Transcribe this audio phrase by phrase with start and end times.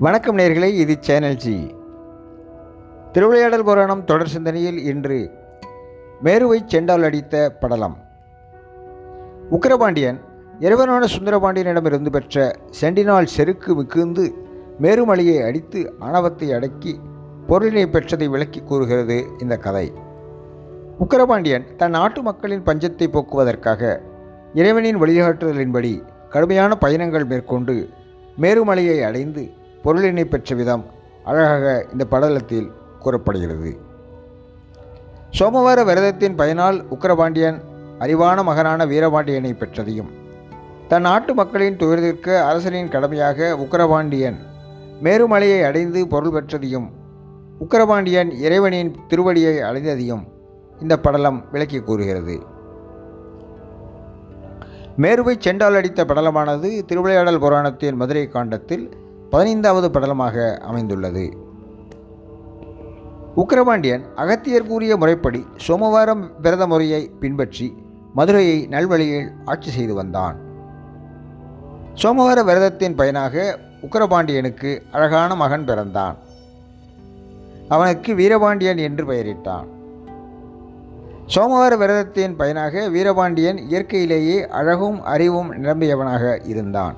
[0.00, 1.74] வணக்கம் நேர்களே இது சேனல் ஜி.
[3.12, 5.30] திருவிளையாடல் புராணம் தொடர் சிந்தனையில் இன்று
[6.24, 7.96] மேருவை செண்டால் அடித்த படலம்.
[9.50, 10.20] உக்கிரபாண்டியன்
[10.60, 14.34] இறைவனான சுந்தரபாண்டியனிடமிருந்து பெற்ற செண்டினால் செருக்கு மிகுந்து
[14.80, 17.00] மேருமலையை அடித்து ஆணவத்தை அடக்கி
[17.48, 19.92] பொருளினை பெற்றதை விளக்கி கூறுகிறது இந்த கதை.
[20.98, 24.00] உக்கிரபாண்டியன் தன் நாட்டு மக்களின் பஞ்சத்தை போக்குவதற்காக
[24.54, 27.88] இறைவனின் வழிகாட்டுதலின்படி கடுமையான பயணங்கள் மேற்கொண்டு
[28.40, 30.84] மேருமலையை அடைந்து பொருளினை பெற்ற விதம்
[31.24, 33.70] அழகாக இந்த படலத்தில் கூறப்படுகிறது.
[35.38, 37.58] சோமவார விரதத்தின் பயனால் உக்கிரபாண்டியன்
[38.04, 40.10] அறிவான மகனான வீரபாண்டியனை பெற்றதையும்
[40.88, 44.38] தன் நாட்டு மக்களின் துயரத்திற்கு அரசனின் கடமையாக உக்கரபாண்டியன்
[45.02, 46.88] மேருமலையை அடைந்து பொருள் பெற்றதையும்
[47.64, 50.24] உக்கிரபாண்டியன் இறைவனின் திருவடியை அடைந்ததையும்
[50.80, 52.36] இந்த படலம் விளக்கி கூறுகிறது.
[55.02, 58.84] மேருவை செண்டால் அடித்த படலமானது திருவிளையாடல் புராணத்தின் மதுரை காண்டத்தில்
[59.30, 61.46] பதினைந்தாவது படலமாக அமைந்துள்ளது.
[63.36, 67.74] உக்கிரபாண்டியன் அகத்தியர் கூறிய முறைப்படி சோமவாரம் விரத முறையை பின்பற்றி
[68.14, 70.36] மதுரையை நல்வழியில் ஆட்சி செய்து வந்தான்.
[71.94, 76.16] சோமவார விரதத்தின் பயனாக உக்கிரபாண்டியனுக்கு அழகான மகன் பிறந்தான்.
[77.68, 79.68] அவனுக்கு வீரபாண்டியன் என்று பெயரிட்டான்.
[81.34, 86.96] சோமவார விரதத்தின் பயனாக வீரபாண்டியன் இயற்கையிலேயே அழகும் அறிவும் நிரம்பியவனாக இருந்தான்.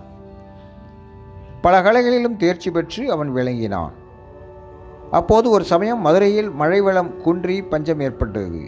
[1.64, 3.94] பல கலைகளிலும் தேர்ச்சி பெற்று அவன் விளங்கினான்.
[5.18, 8.62] அப்போது ஒரு சமயம் மதுரையில் மழை வெள்ளம் குன்றி பஞ்சம் ஏற்பட்டது.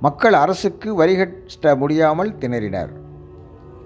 [0.00, 2.92] மக்கள் அரசுக்கு வரிகட்ட முடியாமல் திணறினர்.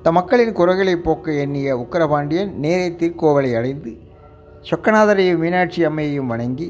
[0.02, 3.92] தம் மக்களின் குறைகளை போக்க எண்ணிய உக்கிரபாண்டியன் நேரே திருக்கோவலை அடைந்து
[4.70, 6.69] சொக்கநாதரையும் மீனாட்சி அம்மையையும் வணங்கி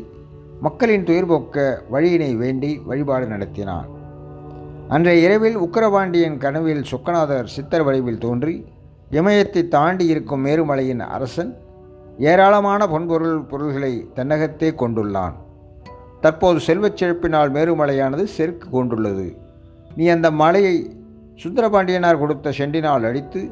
[0.61, 3.89] மக்களின் துயர் போக்க வழியினை வேண்டி வழிபாடு நடத்தினான்.
[4.89, 8.57] அன்றைய இரவில் உக்கிரபாண்டியன் கனவில் சொக்கநாதர் சித்தர் வடிவில் தோன்றி
[9.11, 11.56] இமயத்தை தாண்டி இருக்கும் மேருமலையின் அரசன்
[12.19, 15.33] ஏராளமான பொன்பொருள் பொருள்களை தன்னகத்தே கொண்டுள்ளான்.
[16.21, 19.37] தற்போது செல்வச் செழிப்பினால் மேருமலையானது செருக்கு கொண்டுள்ளது.
[19.97, 20.97] நீ அந்த மலையை
[21.43, 23.50] சுந்தரபாண்டியனார் கொடுத்த செண்டினால் அழித்து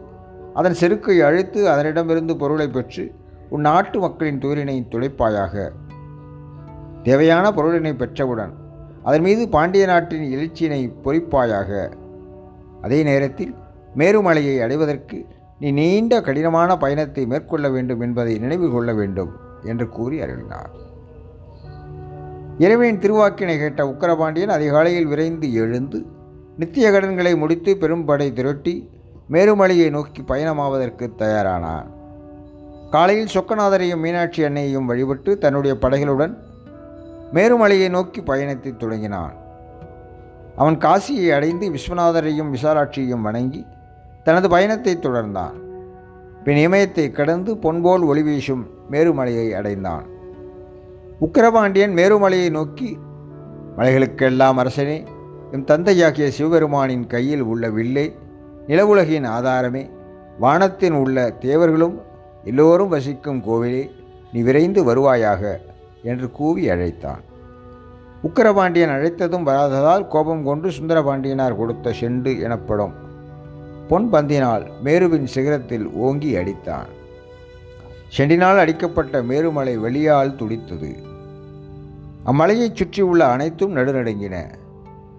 [0.54, 3.14] அதன் செருக்கை அழித்து அதனிடமிருந்து பொருளை பெற்று
[3.48, 5.70] உன் நாட்டு மக்களின் துயரினை துளைப்பாயாக.
[7.02, 8.52] தேவையான பொருளினை பெற்றவுடன்
[9.02, 11.92] அதன் மீது பாண்டிய நாட்டின் எழுச்சியினை பொறிப்பாயாக.
[12.82, 13.54] அதே நேரத்தில்
[13.96, 15.26] மேருமலையை அடைவதற்கு
[15.58, 19.30] நீ நீண்ட கடினமான பயணத்தை மேற்கொள்ள வேண்டும் என்பதை நினைவு கொள்ள வேண்டும்
[19.62, 20.72] என்று கூறி அருளினார்.
[22.58, 26.06] இறைவனின் திருவாக்கினை கேட்ட உக்கரபாண்டியன் அதிகாலையில் விரைந்து எழுந்து
[26.56, 28.74] நித்திய கடன்களை முடித்து பெரும்படை திரட்டி
[29.30, 31.88] மேருமலையை நோக்கி பயணமாவதற்கு தயாரானான்
[32.90, 36.34] காலையில் சொக்கநாதரையும் மீனாட்சி அன்னையையும் வழிபட்டு தன்னுடைய படைகளுடன்
[37.32, 39.34] மேருமலையை நோக்கி பயணத்தை தொடங்கினான்.
[40.56, 43.64] அவன் காசியை அடைந்து விஸ்வநாதரையும் விசாலாட்சியையும் வணங்கி
[44.26, 45.56] தனது பயணத்தை தொடர்ந்தான்.
[46.44, 50.06] பின் இமயத்தை கடந்து பொன்போல் ஒளி வீசும் மேருமலையை அடைந்தான்.
[51.20, 52.98] உக்கிரபாண்டியன் மேருமலையை நோக்கி
[53.76, 54.98] மலைகளுக்கெல்லாம் அரசனே
[55.52, 58.06] எம் தந்தையாகிய சிவபெருமானின் கையில் உள்ள வில்லே
[58.66, 59.84] நிலவுலகின் ஆதாரமே
[60.38, 61.96] வானத்தின் உள்ள தேவர்களும்
[62.44, 63.84] எல்லோரும் வசிக்கும் கோவிலே
[64.32, 65.42] நீ விரைந்து வருவாயாக
[66.02, 67.22] என்று கூவி அழைத்தான்.
[68.22, 72.94] உக்கிரபாண்டியன் அழைத்ததும் வராததால் கோபம் கொண்டு சுந்தரபாண்டியனார் கொடுத்த செண்டு எனப்படும்
[73.88, 76.86] பொன் பந்தினால் மேருவின் சிகரத்தில் ஓங்கி அடித்தான்.
[78.16, 80.96] செண்டினால் அடிக்கப்பட்ட மேருமலை வெளியால் துடித்தது.
[82.26, 84.54] அம்மலையைச் சுற்றியுள்ள அனைத்தும் நடுநடுங்கின.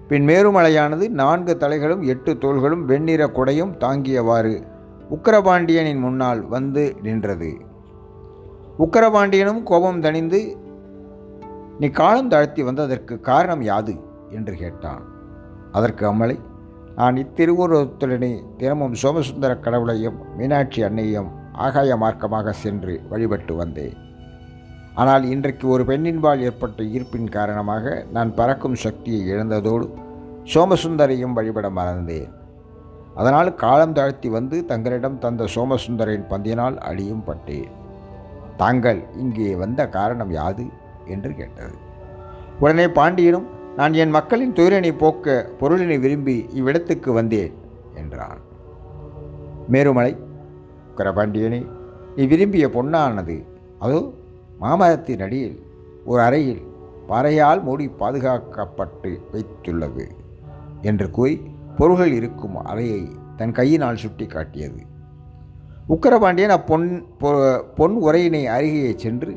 [0.07, 4.63] பின் மேருமலையானது நான்கு தலைகளும் எட்டு தோள்களும் வெண்ணிற கொடையும் தாங்கியவாறு
[5.09, 7.57] உக்கிரபாண்டியனின் முன்னால் வந்து நின்றது.
[8.79, 10.55] உக்கிரபாண்டியனும் கோபம் தணிந்து
[11.79, 13.95] நீ காலம் தாழ்த்தி வந்ததற்கு காரணம் யாது?
[14.29, 15.01] என்று கேட்டான்.
[15.71, 16.39] அதற்கு அம்மலை
[16.97, 23.97] நான் இத்திருவுருவத்துடனே தினமும் சோமசுந்தர கடவுளையும் மீனாட்சி அன்னையும் ஆகாய மார்க்கமாக சென்று வழிபட்டு வந்தேன்.
[24.95, 29.87] ஆனால் இன்றைக்கு ஒரு பெண்ணின்பால் ஏற்பட்ட ஈர்ப்பின் காரணமாக நான் பறக்கும் சக்தியை இழந்ததோடு
[30.53, 32.31] சோமசுந்தரையும் வழிபட மறந்தேன்.
[33.15, 37.71] அதனால் காலம் தாழ்த்தி வந்து தங்களிடம் தந்த சோமசுந்தரின் பந்தினால் அழியும் பட்டேன்.
[38.57, 40.65] தாங்கள் இங்கே வந்த காரணம் யாது?
[41.05, 41.75] என்று கேட்டது.
[42.59, 47.53] உடனே பாண்டியனும் நான் என் மக்களின் துயரினை போக்க பொருளினை விரும்பி இவ்விடத்துக்கு வந்தேன்
[48.01, 48.39] என்றான்.
[49.73, 50.13] மேருமலை
[50.97, 51.59] குரபாண்டியனே
[52.15, 53.35] நீ விரும்பிய பொன்னானது.
[53.83, 53.99] அதோ
[54.61, 55.57] மாமரத்தின் அடியில்
[56.09, 56.63] ஒரு அறையில்
[57.09, 60.05] பாறையால் மூடி பாதுகாக்கப்பட்டு வைத்துள்ளது
[60.89, 61.35] என்று கூறி
[61.77, 63.01] பொருள்கள் இருக்கும் அறையை
[63.39, 64.81] தன் கையினால் சுட்டி காட்டியது
[65.95, 66.87] உக்கரபாண்டியன் அப்பொன்
[67.77, 69.33] பொன் உரையினை அருகே சென்று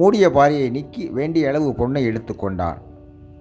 [0.00, 2.80] மூடிய பாறையை நீக்கி வேண்டிய அளவு பொன்னை எடுத்துக்கொண்டான்.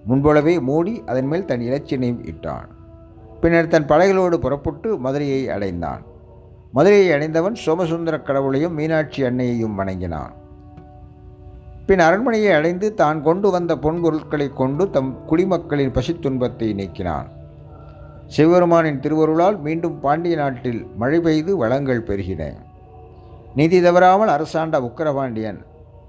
[0.06, 2.70] முன்போலவே மூடி அதன் மேல் தன் இலச்சினையும் இட்டான்.
[3.42, 6.04] பின்னர் தன் படைகளோடு புறப்பட்டு மதுரையை அடைந்தான்.
[6.72, 10.34] மதுரையை அடைந்தவன் சோமசுந்தர கடவுளையும் மீனாட்சி அன்னையையும் வணங்கினான்.
[11.88, 17.28] பின் அரண்மனையை அடைந்து தான் கொண்டு வந்த பொன்பொருட்களை கொண்டு தம் குடிமக்களின் பசித்துன்பத்தை நீக்கினான்.
[18.36, 22.44] சிவபெருமானின் திருவருளால் மீண்டும் பாண்டிய நாட்டில் மழை பெய்து வளங்கள் பெருகின.
[23.56, 25.60] நீதி தவறாமல் அரசாண்ட உக்கரபாண்டியன்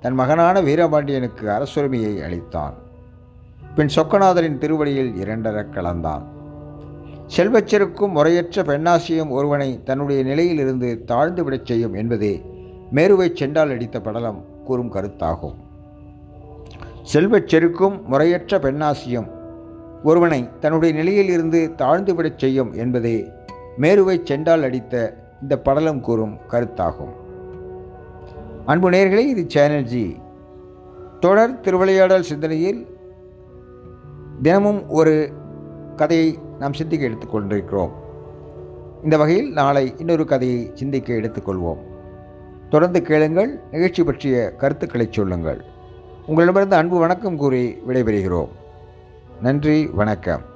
[0.00, 2.76] தன் மகனான வீரபாண்டியனுக்கு அரசுரிமையை அளித்தான்.
[3.76, 6.24] பின் சொக்கநாதரின் திருவடியில் இரண்டரக் கலந்தான்.
[7.36, 12.42] செல்வச்செருக்கும் முறையற்ற பெண்ணாசியம் ஒருவனை தன்னுடைய நிலையிலிருந்து தாழ்ந்து விடச் செய்யும் என்பதே
[12.94, 15.54] மேருவை சென்றால் அடித்த படலம் கூறும் கருத்தாகும்.
[17.02, 19.28] செல்வச் செருக்கும் முறையற்ற பெண்ணாசியம்
[20.04, 23.28] ஒருவனை தன்னுடைய நிலையில் இருந்து தாழ்ந்து விடச் செய்யும் என்பதே
[23.80, 27.14] மேருவை சென்றால் அடித்த இந்த படலம் கூறும் கருத்தாகும்.
[28.64, 30.14] அன்பு நேர்களே இது சேனல்ஜி
[31.20, 32.93] தொடர் திருவிளையாடல் சிந்தனையில்
[34.42, 35.32] தினமும் ஒரு
[35.96, 37.90] கதையை நாம் சிந்திக்க எடுத்துக்கொண்டிருக்கிறோம்.
[39.04, 41.78] இந்த வகையில் நாளை இன்னொரு கதையை சிந்திக்க எடுத்துக்கொள்வோம்.
[42.68, 45.64] தொடர்ந்து கேளுங்கள் நிகழ்ச்சி பற்றிய கருத்துக்களை சொல்லுங்கள்.
[46.26, 48.48] உங்களிடமிருந்து அன்பு வணக்கம் கூறி விடைபெறுகிறோம்.
[49.42, 50.52] நன்றி வணக்கம்.